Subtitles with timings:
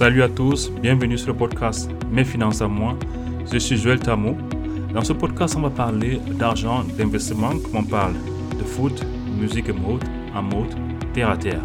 [0.00, 2.96] Salut à tous, bienvenue sur le podcast Mes finances à moi.
[3.52, 4.34] Je suis Joël Tamo.
[4.94, 8.14] Dans ce podcast, on va parler d'argent, d'investissement, comme on parle
[8.58, 9.04] de foot,
[9.38, 10.02] musique et mode,
[10.34, 10.74] en mode
[11.12, 11.60] terre à terre.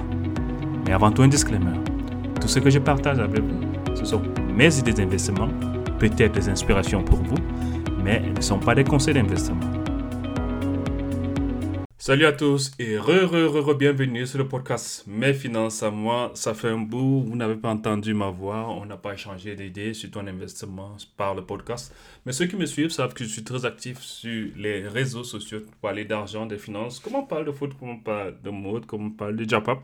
[0.85, 1.79] Mais avant tout, un disclaimer.
[2.41, 4.21] Tout ce que je partage avec vous, ce sont
[4.53, 5.47] mes idées d'investissement,
[5.97, 7.41] peut-être des inspirations pour vous,
[8.03, 9.61] mais ne sont pas des conseils d'investissement.
[12.05, 15.89] Salut à tous et re, re, re, re, bienvenue sur le podcast Mes finances à
[15.89, 16.29] moi.
[16.35, 19.95] Ça fait un bout, vous n'avez pas entendu ma voix, on n'a pas échangé d'idées
[19.95, 21.91] sur ton investissement par le podcast.
[22.23, 25.61] Mais ceux qui me suivent savent que je suis très actif sur les réseaux sociaux
[25.61, 28.85] pour parler d'argent, de finances, comment on parle de foot, comment on parle de mode,
[28.85, 29.79] comment on parle de Japap.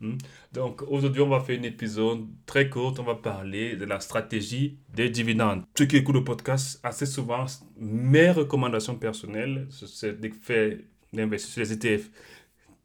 [0.00, 0.16] Hmm?
[0.52, 2.94] Donc aujourd'hui, on va faire un épisode très court.
[3.00, 5.64] On va parler de la stratégie des dividendes.
[5.76, 7.46] Ceux qui écoutent le podcast, assez souvent,
[7.80, 10.76] mes recommandations personnelles, c'est de faire
[11.12, 12.10] d'investir sur les ETF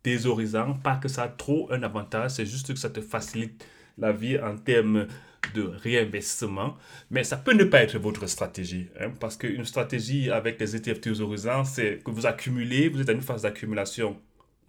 [0.02, 0.74] thésaurisants.
[0.76, 3.66] Pas que ça a trop un avantage, c'est juste que ça te facilite
[3.98, 5.08] la vie en termes
[5.54, 6.78] de réinvestissement.
[7.12, 8.88] Mais ça peut ne pas être votre stratégie.
[9.00, 13.14] Hein, parce qu'une stratégie avec les ETF thésaurisants, c'est que vous accumulez, vous êtes dans
[13.14, 14.18] une phase d'accumulation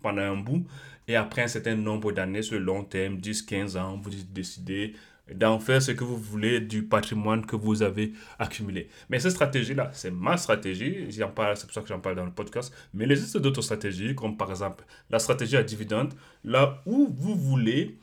[0.03, 0.65] pendant un bout.
[1.07, 4.95] Et après un certain nombre d'années, sur le long terme, 10, 15 ans, vous décidez
[5.33, 8.89] d'en faire ce que vous voulez du patrimoine que vous avez accumulé.
[9.09, 12.27] Mais cette stratégie-là, c'est ma stratégie, j'en parle, c'est pour ça que j'en parle dans
[12.27, 16.13] le podcast, mais il existe d'autres stratégies, comme par exemple la stratégie à dividende,
[16.45, 17.99] là où vous voulez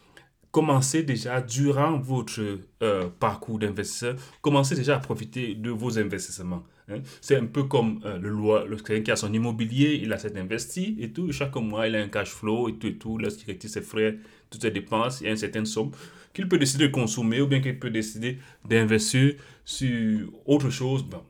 [0.52, 6.64] commencer déjà durant votre euh, parcours d'investisseur, commencez déjà à profiter de vos investissements.
[6.92, 7.02] Hein.
[7.22, 10.38] C'est un peu comme euh, le loi, quelqu'un qui a son immobilier, il a cet
[10.38, 13.54] investi et tout, chaque mois il a un cash flow et tout et tout, lorsqu'il
[13.54, 14.18] retire ses frais,
[14.50, 15.92] toutes ses dépenses, il y a une certaine somme
[16.34, 19.34] qu'il peut décider de consommer ou bien qu'il peut décider d'investir
[19.66, 21.22] sur autre chose, ben,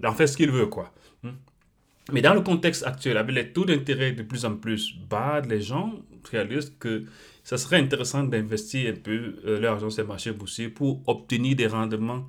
[0.00, 0.92] d'en faire ce qu'il veut, quoi.
[1.22, 1.30] Hmm.
[2.12, 5.60] Mais dans le contexte actuel, avec les taux d'intérêt de plus en plus bas, les
[5.60, 5.94] gens
[6.30, 7.04] réalisent que
[7.44, 11.56] ça serait intéressant d'investir un peu euh, leur argent sur les marchés boursiers pour obtenir
[11.56, 12.26] des rendements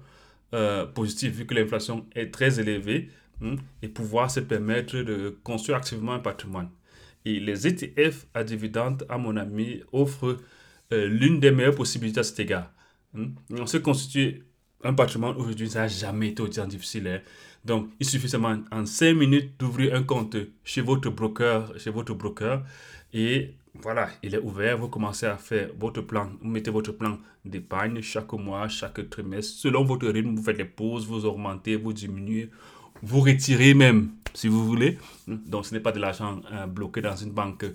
[0.54, 3.10] euh, positifs, vu que l'inflation est très élevée,
[3.42, 6.70] hmm, et pouvoir se permettre de construire activement un patrimoine.
[7.26, 10.38] Et les ETF à dividendes, à mon ami, offrent
[10.92, 12.72] euh, l'une des meilleures possibilités à cet égard.
[13.14, 13.28] Hmm?
[13.52, 14.44] On se constituer
[14.84, 17.08] un patrimoine aujourd'hui, ça n'a jamais été aussi difficile.
[17.08, 17.22] Hein.
[17.64, 22.14] Donc, il suffit seulement en 5 minutes d'ouvrir un compte chez votre broker, chez votre
[22.14, 22.64] broker
[23.14, 27.18] et voilà, il est ouvert, vous commencez à faire votre plan, vous mettez votre plan
[27.44, 31.92] d'épargne chaque mois, chaque trimestre, selon votre rythme, vous faites les pauses, vous augmentez, vous
[31.92, 32.52] diminuez,
[33.02, 35.00] vous retirez même, si vous voulez.
[35.28, 37.66] Donc, ce n'est pas de l'argent euh, bloqué dans une banque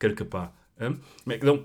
[0.00, 0.52] quelque part.
[0.80, 0.94] Hein.
[1.24, 1.62] Mais donc,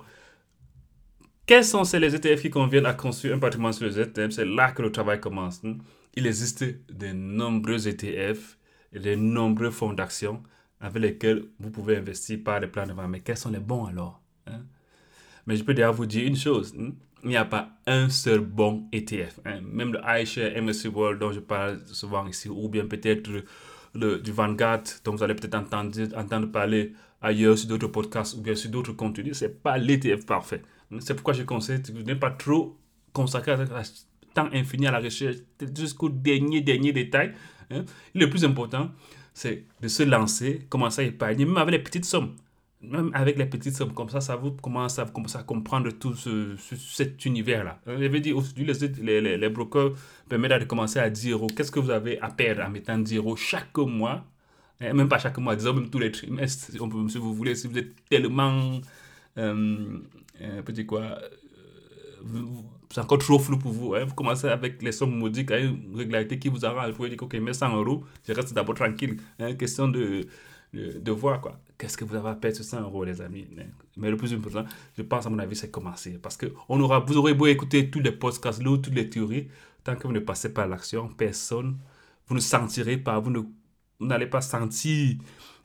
[1.48, 4.46] quels sont ces les ETF qui conviennent à construire un patrimoine sur les ETF C'est
[4.46, 5.62] là que le travail commence.
[5.66, 5.78] Hein.
[6.16, 8.58] Il existe de nombreux ETF
[8.94, 10.44] et de nombreux fonds d'action
[10.82, 13.10] avec lesquels vous pouvez investir par des plans de vente.
[13.10, 14.62] Mais quels sont les bons alors hein?
[15.48, 16.74] Mais je peux déjà vous dire une chose.
[16.80, 16.92] Hein.
[17.24, 19.42] Il n'y a pas un seul bon ETF.
[19.46, 23.30] Même le iShare MSC World dont je parle souvent ici, ou bien peut-être
[23.94, 28.56] du Vanguard dont vous allez peut-être entendre, entendre parler ailleurs sur d'autres podcasts ou bien
[28.56, 30.62] sur d'autres contenus, ce n'est pas l'ETF parfait.
[31.00, 32.78] C'est pourquoi je conseille de ne pas trop
[33.12, 33.66] consacrer un
[34.34, 35.38] temps infini à la recherche
[35.76, 37.34] jusqu'au dernier, dernier détail.
[37.70, 37.84] Hein?
[38.16, 38.92] Le plus important,
[39.40, 42.36] c'est de se lancer, commencer à épargner, même avec les petites sommes.
[42.82, 46.14] Même avec les petites sommes, comme ça, ça vous commence à, commencer à comprendre tout
[46.14, 47.80] ce, cet univers-là.
[47.88, 49.94] Je veux dire, aujourd'hui, les, les, les, brokers
[50.28, 51.48] permettent de commencer à 10 euros.
[51.56, 54.26] Qu'est-ce que vous avez à perdre en mettant 10 euros chaque mois
[54.82, 56.78] hein, Même pas chaque mois, disons même tous les trimestres, si
[57.18, 58.82] vous voulez, si vous êtes tellement
[59.38, 60.00] euh,
[60.42, 62.44] un petit quoi, euh,
[62.92, 63.96] c'est encore trop flou pour vous.
[63.96, 64.06] Hein.
[64.06, 66.90] Vous commencez avec les sommes modiques à une régularité qui vous arrange.
[66.90, 69.18] Vous pouvez dire, OK, mets 100 euros, je reste d'abord tranquille.
[69.40, 69.54] Hein.
[69.54, 70.26] Question de,
[70.74, 71.60] de, voir, quoi.
[71.78, 73.64] Qu'est-ce que vous avez à perdre sur 100 euros, les amis hein?
[73.96, 74.66] Mais le plus important,
[74.98, 76.18] je pense, à mon avis, c'est commencer.
[76.22, 79.50] Parce que on aura, vous aurez beau écouter tous les podcasts, toutes les théories,
[79.84, 81.78] tant que vous ne passez pas à l'action, personne,
[82.28, 83.54] vous ne sentirez pas, vous
[84.00, 85.18] n'allez pas sentir,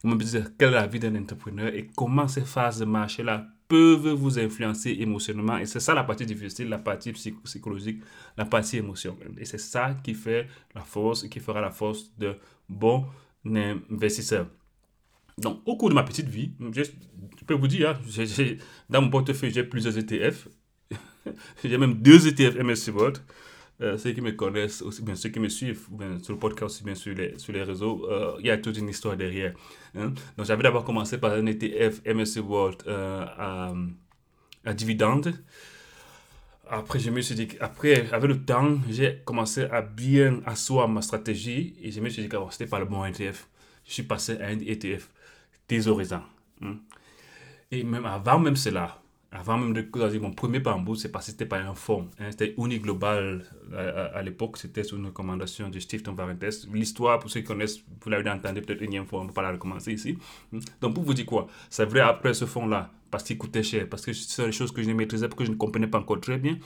[0.03, 3.47] vous me dire, quelle est la vie d'un entrepreneur et comment ces phases de marché-là
[3.75, 5.59] peuvent vous influencer émotionnellement.
[5.59, 8.01] Et c'est ça la partie difficile, la partie psychologique,
[8.37, 9.33] la partie émotionnelle.
[9.37, 10.47] Et c'est ça qui fait
[10.77, 12.37] la force, qui fera la force de
[12.69, 13.05] bon
[13.45, 14.47] investisseur.
[15.39, 16.83] Donc, au cours de ma petite vie, je,
[17.45, 18.57] peux vous dire, hein,
[18.89, 20.47] dans mon portefeuille, j'ai plusieurs ETF.
[21.65, 23.19] j'ai même deux ETF MSC World.
[23.81, 26.77] Euh, ceux qui me connaissent, aussi bien ceux qui me suivent bien, sur le podcast,
[26.77, 29.53] aussi bien sur les, sur les réseaux, euh, il y a toute une histoire derrière.
[29.97, 30.13] Hein.
[30.37, 33.75] Donc j'avais d'abord commencé par un ETF MSC World euh, à,
[34.65, 35.35] à dividende.
[36.71, 41.03] Après, je me suis dit, après, avec le temps, j'ai commencé à bien asseoir ma
[41.03, 43.49] stratégie et je me suis dit que ce n'était pas le bon ETF.
[43.87, 45.11] Je suis passé à un ETF
[45.67, 46.23] thésaurisant.
[46.63, 46.77] Hein.
[47.71, 49.03] Et même avant même cela,
[49.35, 52.09] avant même de choisir mon premier bambou, c'est parce que c'était pas un fonds.
[52.21, 53.45] Hein, c'était Uniglobal
[53.75, 56.45] à, à, l'époque, c'était sous une recommandation de Steve Varentes.
[56.73, 59.43] L'histoire, pour ceux qui connaissent, vous l'avez entendu peut-être une fois, on ne peut pas
[59.43, 60.17] la recommencer ici.
[60.53, 60.61] Hmm.
[60.81, 64.07] Donc, pour vous dire quoi, c'est vrai après ce fonds-là, parce qu'il coûtait cher, parce
[64.07, 66.21] que c'est des choses que je ne maîtrisais pas, que je ne comprenais pas encore
[66.21, 66.57] très bien,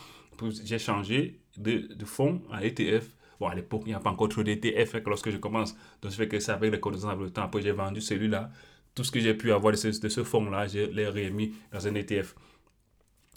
[0.63, 3.09] j'ai changé de, de fonds à ETF.
[3.41, 5.75] Bon, à l'époque, il n'y a pas encore trop d'ETF hein, lorsque je commence.
[6.03, 7.45] Donc, je fais que ça avec les connaissances avec le temps.
[7.45, 8.51] Après, j'ai vendu celui-là.
[8.95, 11.87] Tout ce que j'ai pu avoir de ce, de ce fonds-là, je l'ai remis dans
[11.87, 12.35] un ETF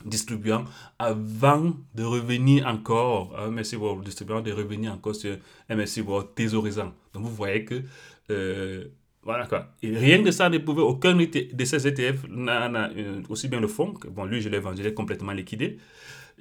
[0.06, 0.66] distribuant
[1.00, 5.38] avant de revenir encore à MSC World distribuant de revenir encore sur
[5.70, 6.94] MSC World thésaurisant.
[7.14, 7.82] Donc vous voyez que
[8.30, 8.86] euh,
[9.24, 9.68] voilà quoi.
[9.84, 12.90] Et rien de ça ne pouvait, aucun de ces ETF n'a
[13.30, 15.78] aussi bien le fonds, que, bon lui je l'ai vendu, est complètement liquidé.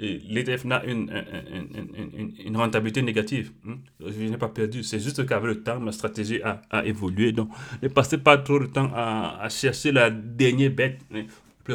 [0.01, 1.13] L'ETF n'a une,
[1.53, 3.53] une, une, rentabilité négative.
[3.69, 3.77] Hein.
[4.01, 4.83] Je n'ai pas perdu.
[4.83, 7.33] C'est juste qu'avec le temps, ma stratégie a, a, évolué.
[7.33, 7.51] Donc,
[7.83, 11.01] ne passez pas trop de temps à, à chercher la dernière bête.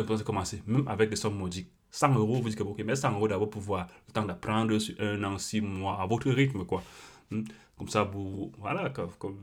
[0.03, 1.69] Plus commencer, même avec des sommes maudites.
[1.91, 4.77] 100 euros, vous dites que, ok, mais 100 euros d'abord pour voir le temps d'apprendre
[4.79, 6.83] sur un an, six mois, à votre rythme, quoi.
[7.31, 7.43] Hmm?
[7.77, 8.91] Comme ça, vous, voilà,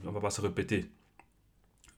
[0.04, 0.87] on va pas se répéter.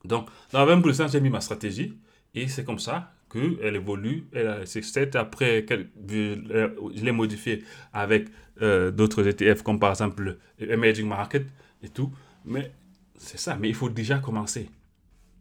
[0.03, 1.97] Donc, dans la même position, j'ai mis ma stratégie
[2.33, 4.27] et c'est comme ça qu'elle évolue.
[4.65, 7.63] C'est après que je l'ai modifié
[7.93, 8.27] avec
[8.61, 11.45] euh, d'autres ETF comme par exemple Emerging Market
[11.83, 12.11] et tout.
[12.45, 12.71] Mais
[13.17, 14.69] c'est ça, mais il faut déjà commencer.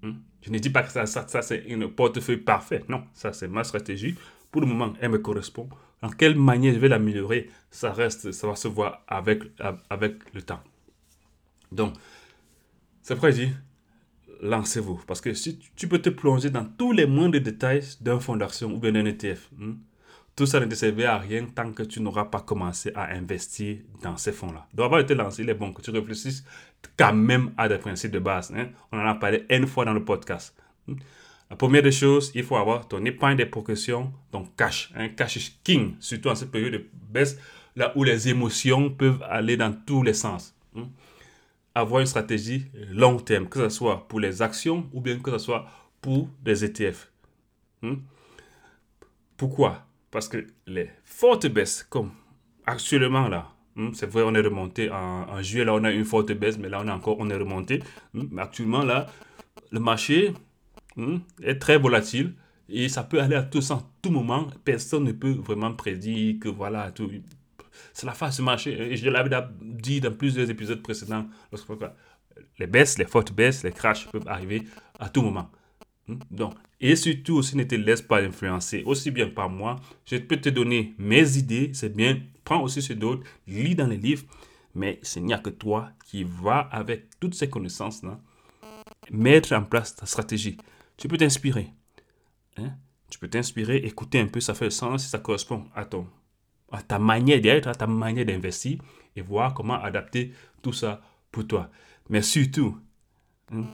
[0.05, 0.13] Hmm?
[0.43, 2.85] Je ne dis pas que ça, ça, c'est une portefeuille parfait.
[2.89, 4.15] Non, ça c'est ma stratégie
[4.55, 5.69] pour le moment, elle me correspond.
[6.01, 10.61] En quelle manière je vais l'améliorer, ça reste, ça va se voir avec, le temps.
[11.73, 11.95] Donc,
[13.03, 13.53] c'est pourquoi je dis,
[14.41, 15.03] lancez-vous.
[15.09, 18.73] Parce que si tu peux te plonger dans tous les moindres détails d'un fonds d'action
[18.73, 19.73] ou d'un ETF, hmm,
[20.37, 23.79] tout ça ne te servira à rien tant que tu n'auras pas commencé à investir
[24.03, 24.67] dans ces fonds-là.
[24.75, 26.45] Donc, avant de te lancer, il est bon que tu réfléchisses
[26.97, 28.53] quand même à des principes de base.
[28.55, 28.69] Hein.
[28.91, 30.57] On en a parlé une fois dans le podcast.
[31.51, 34.91] La première des choses, il faut avoir ton épargne de progression, ton cash.
[34.97, 37.39] Un cash king, surtout en cette période de baisse,
[37.77, 40.55] là où les émotions peuvent aller dans tous les sens.
[40.75, 40.85] Hmm.
[41.77, 45.39] Avoir une stratégie long terme, que ce soit pour les actions ou bien que ce
[45.39, 45.67] soit
[46.01, 47.11] pour des ETF.
[49.37, 49.85] Pourquoi?
[50.15, 52.13] Parce que les fortes baisses, comme
[52.65, 56.33] actuellement là, hmm, c'est vrai, on est remonté en, juillet, là on a une forte
[56.33, 57.83] baisse, mais là on est encore, on est remonté.
[58.15, 59.09] Mais actuellement là,
[59.71, 60.33] le marché
[60.97, 62.35] Hmm, est très volatile
[62.69, 64.47] et ça peut aller à tout sens, tout moment.
[64.65, 67.11] Personne ne peut vraiment prédire que voilà, tout.
[67.93, 68.93] C'est la phase du marché.
[68.93, 71.27] Et je l'avais dit dans plusieurs épisodes précédents.
[72.59, 74.63] Les baisses, les fortes baisses, les crashs peuvent arriver
[74.99, 75.51] à tout moment.
[76.07, 79.77] Hmm, donc, et surtout aussi ne te laisse pas influencer, aussi bien par moi.
[80.07, 82.21] Je peux te donner mes idées, c'est bien.
[82.45, 84.25] Prends aussi ce d'autres, lis dans les livres.
[84.75, 88.19] Mais ce n'y a que toi qui vas, avec toutes ces connaissances-là,
[89.11, 90.59] mettre en place ta stratégie
[90.97, 91.73] tu peux t'inspirer.
[92.57, 92.73] Hein?
[93.11, 96.07] Tu peux t'inspirer, écouter un peu, ça fait sens si ça correspond à, ton,
[96.73, 98.79] à ta manière d'être, à ta manière d'investir
[99.17, 101.71] et voir comment adapter tout ça pour toi.
[102.09, 102.79] Mais surtout,
[103.53, 103.65] hein,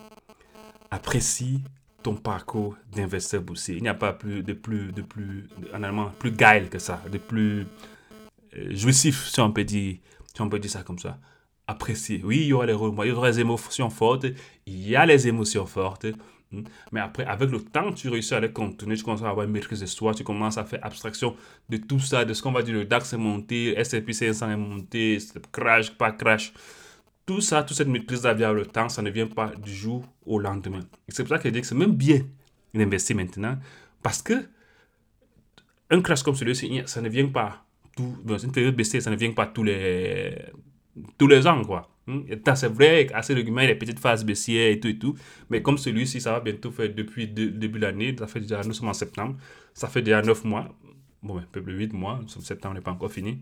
[0.91, 1.63] apprécie
[2.03, 3.77] ton parcours d'investisseur boursier.
[3.77, 7.03] Il n'y a pas plus de plus, de plus, en allemand, plus geil que ça,
[7.11, 7.67] de plus
[8.57, 9.97] euh, jouissif, si on peut dire,
[10.35, 11.19] si on peut dire ça comme ça.
[11.67, 12.21] Apprécier.
[12.25, 14.27] Oui, il y aura les il y aura les émotions fortes,
[14.67, 16.07] il y a les émotions fortes,
[16.53, 16.63] Hmm?
[16.91, 19.53] Mais après, avec le temps, tu réussis à les contourner, tu commences à avoir une
[19.53, 21.37] maîtrise de soi, tu commences à faire abstraction
[21.69, 24.57] de tout ça, de ce qu'on va dire, le DAX est monté, S&P 500 est
[24.57, 25.19] monté,
[25.53, 26.53] crash, pas crash.
[27.31, 30.41] Tout ça, toute cette maîtrise avec le temps, ça ne vient pas du jour au
[30.41, 30.81] lendemain.
[31.07, 32.23] C'est pour ça que je dis que c'est même bien
[32.75, 33.57] d'investir maintenant,
[34.03, 34.49] parce que
[35.91, 37.65] un crash comme celui-ci, ça ne vient pas,
[38.01, 40.37] une période baissée, ça ne vient pas tous les,
[41.17, 41.89] tous les ans, quoi.
[42.09, 42.23] Hmm?
[42.57, 45.15] C'est vrai, assez régulièrement, il y a des petites phases baissières et tout et tout.
[45.51, 48.13] Mais comme celui-ci, ça va bientôt faire depuis le début de l'année.
[48.19, 49.37] Ça fait déjà, nous sommes en septembre.
[49.73, 50.67] Ça fait déjà 9 mois.
[51.23, 52.19] Bon, un peu plus 8 mois.
[52.27, 53.39] Septembre, n'est pas encore fini.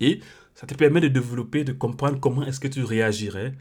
[0.00, 0.20] Et
[0.54, 3.54] ça te permet de développer, de comprendre comment est-ce que tu réagirais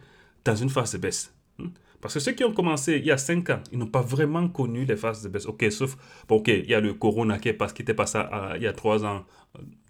[0.46, 1.34] dans une phase de baisse.
[1.58, 1.67] Hmm?
[2.01, 4.48] Parce que ceux qui ont commencé il y a 5 ans, ils n'ont pas vraiment
[4.48, 5.46] connu les phases de baisse.
[5.46, 8.20] Ok, sauf, bon, ok, il y a le corona qui est, qu'il était passé
[8.56, 9.25] il y a 3 ans,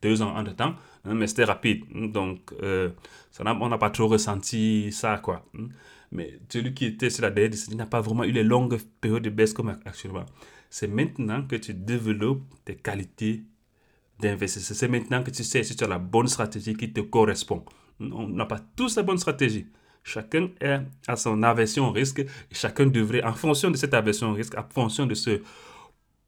[0.02, 0.76] 2 ans en de temps,
[1.06, 1.84] hein, mais c'était rapide.
[2.12, 2.90] Donc, euh,
[3.40, 5.46] on n'a pas trop ressenti ça, quoi.
[5.58, 5.68] Hein.
[6.12, 9.24] Mais celui qui était sur la dernière il n'a pas vraiment eu les longues périodes
[9.24, 10.26] de baisse comme actuellement.
[10.70, 13.44] C'est maintenant que tu développes tes qualités
[14.20, 14.76] d'investisseur.
[14.76, 17.64] C'est maintenant que tu sais si tu as la bonne stratégie qui te correspond.
[18.00, 19.68] On n'a pas tous la bonne stratégie.
[20.04, 20.50] Chacun
[21.08, 24.58] a son aversion au risque et chacun devrait, en fonction de cette aversion au risque,
[24.58, 25.42] en fonction de ce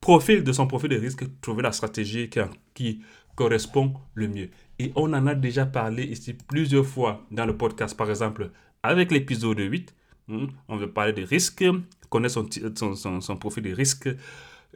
[0.01, 2.39] profil, de son profil de risque, trouver la stratégie qui,
[2.74, 3.01] qui
[3.36, 4.50] correspond le mieux.
[4.79, 8.51] Et on en a déjà parlé ici plusieurs fois dans le podcast, par exemple,
[8.84, 9.96] avec l'épisode 8.
[10.27, 11.63] Hmm, on veut parler des risques,
[12.10, 14.10] connaître son, son, son, profil de risque,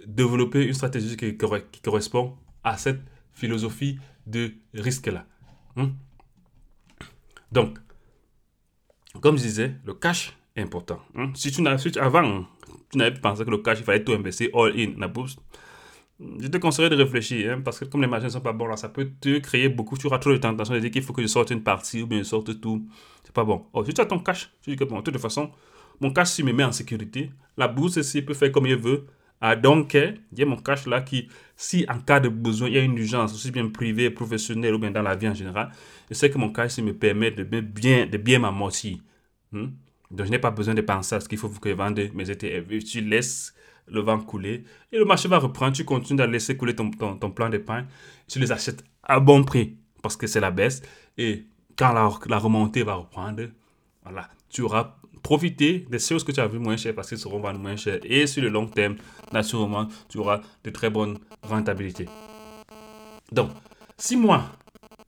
[0.05, 3.01] développer une stratégie qui, qui correspond à cette
[3.31, 5.25] philosophie de risque-là.
[5.75, 5.89] Hmm?
[7.51, 7.77] Donc,
[9.21, 10.99] comme je disais, le cash est important.
[11.13, 11.33] Hmm?
[11.35, 12.45] Si tu n'as, avant,
[12.91, 15.37] tu n'avais pas pensé que le cash, il fallait tout investir all-in la bourse,
[16.39, 18.77] je te conseillerais de réfléchir, hein, parce que comme les ne sont pas bons, là,
[18.77, 19.97] ça peut te créer beaucoup.
[19.97, 22.07] Tu auras trop de tentation de dire qu'il faut que je sorte une partie ou
[22.07, 22.87] bien je sorte tout.
[23.23, 23.65] C'est pas bon.
[23.73, 25.51] Oh, si tu as ton cash, tu dis que bon, de toute façon,
[25.99, 29.07] mon cash, s'il me met en sécurité, la bourse, s'il peut faire comme il veut.
[29.41, 32.75] Ah, donc, il y a mon cash là qui, si en cas de besoin, il
[32.75, 35.71] y a une urgence, aussi bien privée, professionnelle ou bien dans la vie en général,
[36.09, 38.97] je sais que mon cash, me permet de bien, de bien m'amortir.
[39.51, 39.67] Hmm?
[40.11, 42.29] Donc, je n'ai pas besoin de penser à ce qu'il faut que je vende mes
[42.29, 42.83] ETF.
[42.85, 43.53] Tu laisses
[43.87, 45.75] le vent couler et le marché va reprendre.
[45.75, 47.85] Tu continues à laisser couler ton, ton, ton plan d'épargne.
[48.27, 50.81] Tu les achètes à bon prix parce que c'est la baisse.
[51.17, 53.43] Et quand la, la, remontée va reprendre,
[54.03, 57.39] voilà, tu auras profité des choses que tu as vues moins cher parce qu'ils seront
[57.39, 57.99] vendus moins cher.
[58.03, 58.97] Et sur le long terme,
[59.31, 62.07] naturellement, tu auras de très bonnes rentabilités.
[63.31, 63.49] Donc,
[63.97, 64.43] si moi,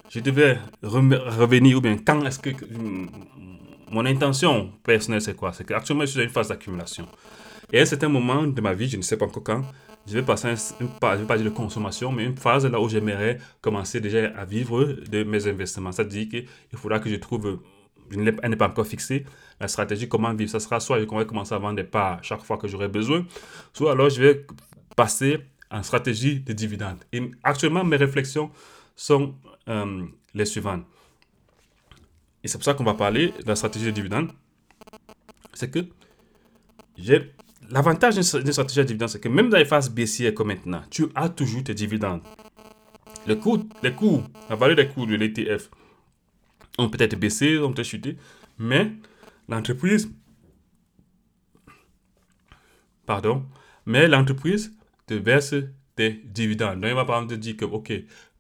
[0.09, 2.49] je devais revenir, ou bien quand est-ce que
[3.91, 5.51] mon intention personnelle, c'est quoi?
[5.53, 7.07] C'est qu'actuellement, je suis dans une phase d'accumulation.
[7.71, 9.63] Et à un certain moment de ma vie, je ne sais pas encore quand,
[10.07, 10.55] je vais passer une,
[10.87, 14.45] je vais pas dire de consommation, mais une phase là où j'aimerais commencer déjà à
[14.45, 15.89] vivre de mes investissements.
[16.07, 16.45] Dit qu'il
[16.75, 17.59] faudra que je trouve,
[18.09, 19.25] je n'est pas encore fixée,
[19.59, 20.51] la stratégie comment vivre.
[20.51, 23.25] Ça sera soit je vais commencer à vendre des parts chaque fois que j'aurai besoin,
[23.73, 24.45] soit alors je vais
[24.95, 25.39] passer
[25.71, 27.03] en stratégie de dividendes.
[27.11, 28.51] Et actuellement, mes réflexions
[28.95, 29.35] sont
[29.67, 30.85] euh, les suivantes.
[32.43, 34.31] Et c'est pour ça qu'on va parler de la stratégie de dividendes.
[35.53, 35.79] C'est que
[36.97, 37.33] j'ai
[37.71, 41.07] L'avantage d'une stratégie de dividendes, c'est que même dans les phases baissières comme maintenant, tu
[41.15, 42.21] as toujours tes dividendes.
[43.27, 45.71] Les coûts, la valeur des coûts de l'ETF
[46.77, 48.17] ont peut-être baissé, ont peut-être chuté,
[48.57, 48.91] mais
[49.47, 50.11] l'entreprise,
[53.05, 53.45] pardon,
[53.85, 54.75] mais l'entreprise
[55.07, 55.55] te verse
[55.95, 56.81] des dividendes.
[56.81, 57.93] Donc, il va par exemple te dire que, OK,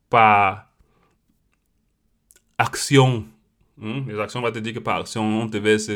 [0.09, 0.71] par
[2.57, 3.25] action,
[3.81, 5.91] hein, les actions vont te dire que par action, on te verse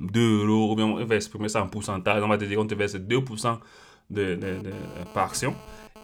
[0.00, 2.66] 2 euros, ou bien on va exprimer ça en pourcentage, on va te dire qu'on
[2.66, 3.58] te verse 2%
[4.10, 4.72] de, de,
[5.14, 5.54] par action.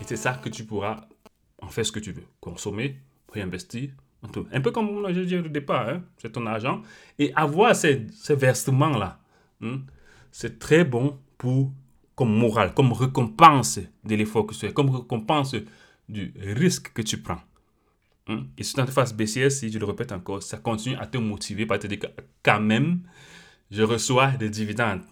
[0.01, 1.07] Et c'est ça que tu pourras
[1.61, 2.27] en faire ce que tu veux.
[2.41, 2.97] Consommer,
[3.33, 3.91] réinvestir.
[4.53, 6.03] Un peu comme on a dit au départ, hein?
[6.19, 6.83] c'est ton argent.
[7.19, 9.19] Et avoir ces, ces versements-là,
[9.63, 9.81] hein,
[10.33, 11.73] c'est très bon pour,
[12.15, 15.55] comme morale, comme récompense de l'effort que tu fais, comme récompense
[16.09, 17.41] du risque que tu prends.
[18.29, 18.47] Hein.
[18.57, 21.79] Et tu fasses baissière, si je le répète encore, ça continue à te motiver, à
[21.79, 21.99] te dire
[22.43, 23.01] quand même,
[23.71, 25.03] je reçois des dividendes.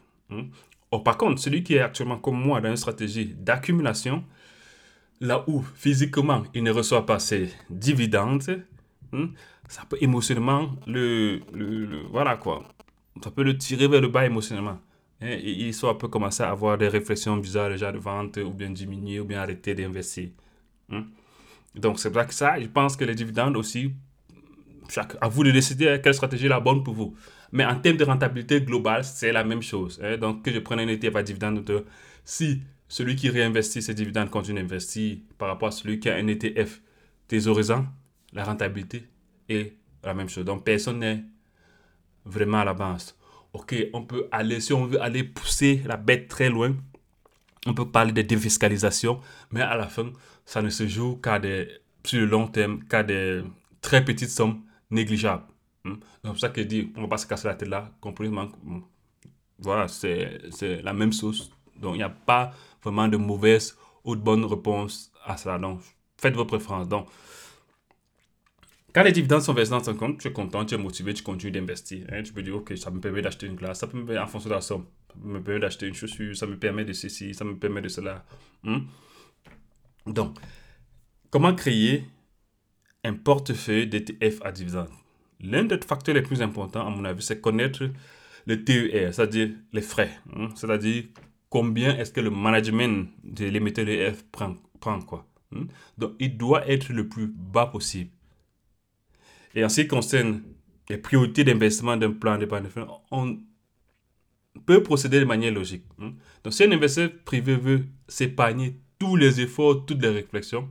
[0.91, 4.25] Oh, par contre, celui qui est actuellement comme moi dans une stratégie d'accumulation,
[5.21, 8.65] là où physiquement il ne reçoit pas ses dividendes,
[9.13, 9.27] hmm,
[9.69, 12.65] ça peut émotionnellement le, le, Voilà quoi.
[13.23, 14.79] Ça peut le tirer vers le bas émotionnellement.
[15.21, 18.51] Hein, et il soit peut commencer à avoir des réflexions bizarres déjà de vente, ou
[18.51, 20.31] bien diminuer, ou bien arrêter d'investir.
[20.89, 21.03] Hmm?
[21.75, 23.93] Donc c'est pour ça que ça, je pense que les dividendes aussi,
[25.21, 27.15] à vous de décider quelle stratégie est la bonne pour vous.
[27.53, 30.01] Mais en termes de rentabilité globale, c'est la même chose.
[30.03, 30.17] Hein.
[30.17, 31.85] Donc, que je prenne un ETF à dividende,
[32.25, 36.27] si celui qui réinvestit ses dividendes continue d'investir par rapport à celui qui a un
[36.27, 36.81] ETF
[37.29, 37.87] thésaurisant,
[38.33, 39.09] la rentabilité
[39.49, 40.45] est la même chose.
[40.45, 41.25] Donc, personne n'est
[42.25, 43.17] vraiment à la base.
[43.53, 46.75] Ok, on peut aller, si on veut aller pousser la bête très loin,
[47.67, 49.21] on peut parler de défiscalisation,
[49.51, 50.11] mais à la fin,
[50.45, 51.69] ça ne se joue qu'à des,
[52.05, 53.43] sur le long terme, qu'à des
[53.81, 55.45] très petites sommes négligeables.
[55.85, 55.95] Hmm?
[56.25, 58.49] C'est pour ça que dit, on va pas se casser la tête là, complètement.
[59.59, 61.53] Voilà, c'est la même chose.
[61.77, 65.59] Donc, il n'y a pas vraiment de mauvaise ou de bonne réponse à cela.
[65.59, 65.81] Donc,
[66.17, 66.89] faites vos préférences.
[66.89, 67.09] Donc,
[68.93, 71.23] quand les dividendes sont versés dans ton compte, tu es content, tu es motivé, tu
[71.23, 72.07] continues d'investir.
[72.13, 72.23] Hein.
[72.23, 74.51] Tu peux dire, OK, ça me permet d'acheter une glace, ça me permet, en fonction
[74.51, 77.45] de la somme, ça me permet d'acheter une chaussure, ça me permet de ceci, ça
[77.45, 78.25] me permet de cela.
[78.63, 78.81] Hmm?
[80.07, 80.37] Donc,
[81.31, 82.05] comment créer
[83.05, 84.91] un portefeuille d'ETF à dividendes?
[85.41, 87.89] L'un des facteurs les plus importants, à mon avis, c'est connaître
[88.47, 90.11] le TER, c'est-à-dire les frais.
[90.37, 90.49] Hein.
[90.55, 91.05] c'est-à-dire
[91.49, 94.57] combien est-ce que le management de l'émetteur d'EF prend,
[95.07, 95.27] quoi.
[95.55, 95.67] Hein.
[95.99, 98.11] Donc, il doit être le plus bas possible.
[99.55, 100.43] Et en ce qui concerne
[100.89, 102.67] les priorités d'investissement d'un plan d'épargne
[103.11, 103.39] on
[104.67, 105.85] peut procéder de manière logique.
[106.01, 106.13] Hein.
[106.45, 110.69] Donc, si un investisseur privé veut s'épargner tous les efforts, toutes les réflexions,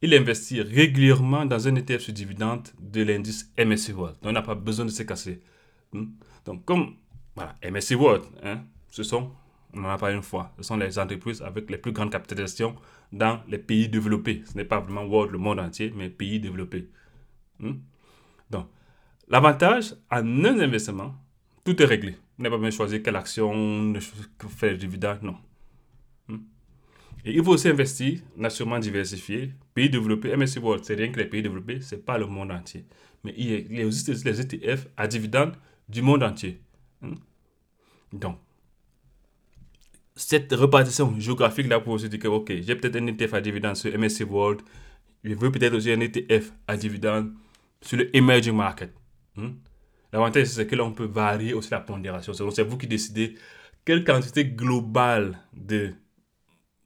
[0.00, 4.16] il investit régulièrement dans un ETF sur dividende de l'indice MSCI World.
[4.22, 5.40] Donc, on n'a pas besoin de se casser.
[5.92, 6.06] Hmm?
[6.44, 6.94] Donc, comme
[7.34, 9.32] voilà, MSCI World, hein, ce sont,
[9.74, 12.76] on en a parlé une fois, ce sont les entreprises avec les plus grandes capitalisations
[13.12, 14.42] dans les pays développés.
[14.46, 16.88] Ce n'est pas vraiment World, le monde entier, mais pays développés.
[18.50, 18.66] Donc,
[19.28, 21.14] l'avantage en un investissement,
[21.64, 22.12] tout est réglé.
[22.36, 23.94] Vous n'avez pas besoin de choisir quelle action,
[24.48, 25.36] faire le dividende, non.
[26.28, 26.38] Hmm?
[27.24, 29.52] Et il faut aussi investir, naturellement diversifié.
[29.74, 32.84] Pays développés, MSC World, c'est rien que les pays développés, c'est pas le monde entier.
[33.24, 35.56] Mais il aussi les ETF à dividendes
[35.88, 36.60] du monde entier.
[37.02, 37.14] Hmm?
[38.12, 38.38] Donc,
[40.18, 43.76] cette répartition géographique là pour vous dire que, ok, j'ai peut-être un ETF à dividendes
[43.76, 44.62] sur MSC World,
[45.24, 47.32] je veux peut-être aussi un ETF à dividendes
[47.80, 48.92] sur le emerging market.
[49.36, 49.52] Hmm?
[50.12, 52.32] L'avantage, c'est que là, on peut varier aussi la pondération.
[52.32, 53.34] C'est vous qui décidez
[53.84, 55.92] quelle quantité globale de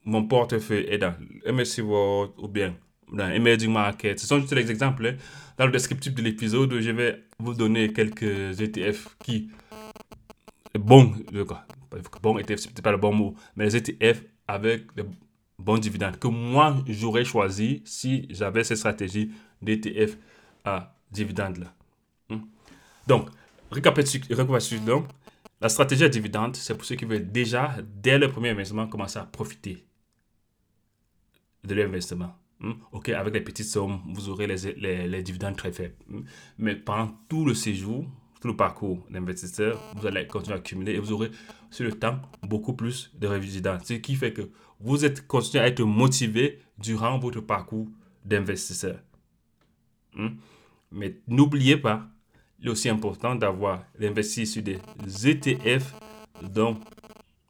[0.05, 2.75] mon portefeuille est dans MSC World ou bien
[3.11, 4.19] dans Emerging Market.
[4.19, 5.05] Ce sont juste les exemples.
[5.05, 5.15] Hein.
[5.57, 9.49] Dans le descriptif de l'épisode, je vais vous donner quelques ETF qui.
[10.77, 11.13] Bon,
[12.21, 15.05] bon ETF, c'est pas le bon mot, mais les ETF avec de
[15.59, 19.31] bons dividendes que moi j'aurais choisi si j'avais cette stratégie
[19.61, 20.17] d'ETF
[20.63, 21.73] à dividendes là.
[22.29, 22.41] Hmm?
[23.07, 23.29] Donc,
[23.71, 25.07] récapitulons.
[25.61, 29.19] La stratégie à dividendes, c'est pour ceux qui veulent déjà, dès le premier investissement, commencer
[29.19, 29.85] à profiter
[31.63, 32.35] de l'investissement.
[32.59, 32.73] Hmm?
[32.91, 35.95] Ok, avec les petites sommes, vous aurez les, les, dividendes très faibles.
[36.07, 36.21] Hmm?
[36.57, 38.05] Mais pendant tout le séjour,
[38.41, 41.31] tout le parcours d'investisseur, vous allez continuer à accumuler et vous aurez
[41.71, 43.79] sur le temps beaucoup plus de dividendes.
[43.85, 44.49] Ce qui fait que
[44.81, 47.87] vous êtes continué à être motivé durant votre parcours
[48.25, 48.99] d'investisseur.
[50.93, 52.07] Mais n'oubliez pas,
[52.59, 54.79] il est aussi important d'avoir investi sur des
[55.27, 55.93] ETF
[56.41, 56.77] dont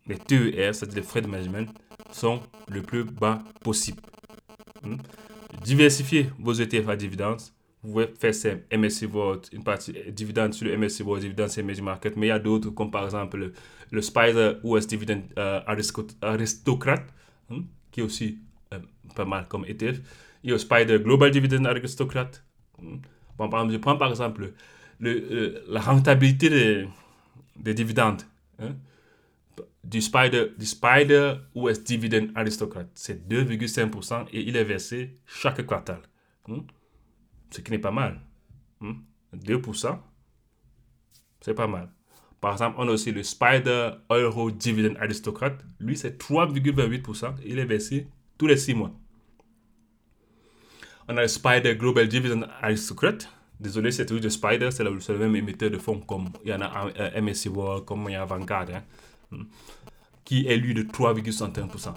[0.07, 1.69] les TER, c'est-à-dire les frais de management,
[2.11, 4.01] sont le plus bas possible.
[4.81, 4.95] Hmm?
[5.63, 7.41] Diversifiez vos ETF à dividendes.
[7.83, 11.61] Vous pouvez faire simple, MSC World, une partie dividende sur le MSC World, dividende sur
[11.61, 13.51] Emerging Market, mais il y a d'autres comme par exemple
[13.91, 15.59] le, Spider US Dividend euh,
[16.21, 17.05] Aristocrate,
[17.49, 17.61] hmm?
[17.91, 18.39] qui est aussi
[18.73, 18.79] euh,
[19.15, 19.99] pas mal comme ETF.
[20.43, 22.43] Il y a le Spider Global Dividend Aristocrate.
[22.81, 22.97] Hmm?
[23.39, 24.53] Je prends par exemple
[24.99, 26.87] le, la rentabilité des,
[27.57, 28.21] des dividendes.
[28.59, 28.75] Hein?
[29.83, 32.85] du Spider, du Spider US Dividend Aristocrat.
[32.93, 36.01] C'est 2,5% et il est versé chaque quartal.
[36.47, 36.61] Hmm?
[37.51, 38.19] Ce qui n'est pas mal.
[38.81, 39.99] 2%, hmm?
[41.41, 41.89] c'est pas mal.
[42.39, 45.53] Par exemple, on a aussi le Spider Euro Dividend Aristocrat.
[45.79, 47.35] Lui, c'est 3,28%.
[47.45, 48.91] Il est versé tous les 6 mois.
[51.07, 53.17] On a le Spider Global Dividend Aristocrat.
[53.59, 56.57] Désolé, c'est toujours le Spider, c'est le, même émetteur de fonds comme il y a
[56.57, 58.67] un MSC World, comme il y a Vanguard.
[59.31, 59.37] Hein
[60.25, 61.93] qui est lui de 3,61%.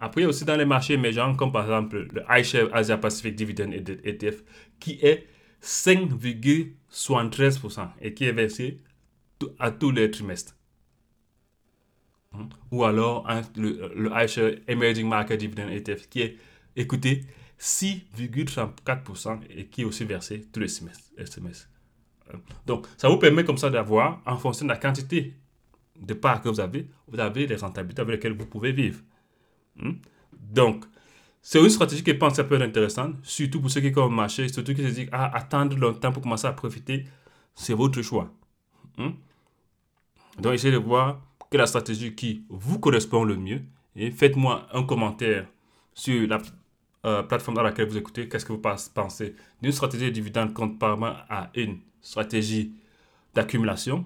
[0.00, 4.44] Après, aussi dans les marchés émergents, comme par exemple le iShare Asia Pacific Dividend ETF,
[4.80, 5.26] qui est
[5.62, 8.78] 5,73% et qui est versé
[9.58, 10.56] à tous les trimestres.
[12.70, 16.36] Ou alors le, le iShare Emerging Market Dividend ETF, qui est,
[16.76, 17.24] écoutez,
[17.58, 21.68] 6,34% et qui est aussi versé tous les semestres.
[22.66, 25.34] Donc, ça vous permet comme ça d'avoir, en fonction de la quantité
[26.00, 29.00] de parts que vous avez, vous avez les rentabilités avec lesquelles vous pouvez vivre.
[29.76, 29.92] Hmm?
[30.32, 30.84] Donc,
[31.40, 34.48] c'est une stratégie qui pense ça peut être intéressante, surtout pour ceux qui comme marché,
[34.48, 37.06] surtout qui se disent, ah, attendre longtemps pour commencer à profiter,
[37.54, 38.30] c'est votre choix.
[38.98, 39.10] Hmm?
[40.38, 43.62] Donc, essayez de voir quelle est la stratégie qui vous correspond le mieux
[43.96, 45.46] et faites-moi un commentaire
[45.94, 46.40] sur la
[47.06, 48.28] euh, plateforme dans laquelle vous écoutez.
[48.28, 48.62] Qu'est-ce que vous
[48.94, 49.34] pensez?
[49.62, 52.72] D'une stratégie de dividende comparable à une stratégie
[53.34, 54.04] d'accumulation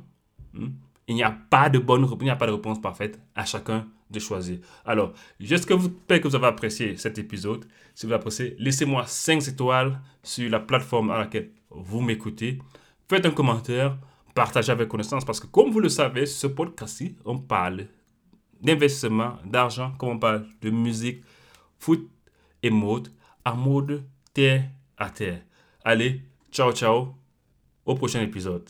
[0.53, 0.69] hmm?
[1.09, 3.87] Il n'y a pas de bonne il n'y a pas de réponse parfaite à chacun
[4.09, 4.59] de choisir.
[4.85, 7.65] Alors, j'espère que vous, que vous avez apprécié cet épisode.
[7.95, 12.59] Si vous appréciez, laissez-moi 5 étoiles sur la plateforme à laquelle vous m'écoutez.
[13.09, 13.99] Faites un commentaire,
[14.35, 17.87] partagez avec connaissance parce que comme vous le savez, ce podcast-ci, on parle
[18.61, 21.23] d'investissement, d'argent, comme on parle de musique,
[21.79, 22.09] foot
[22.63, 23.09] et mode,
[23.45, 24.65] à mode terre
[24.97, 25.43] à terre.
[25.85, 27.15] Allez, ciao ciao,
[27.85, 28.69] au prochain épisode.